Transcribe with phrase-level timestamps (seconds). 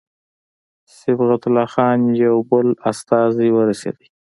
[0.99, 4.07] صبغت الله خان یو بل استازی ورسېدی.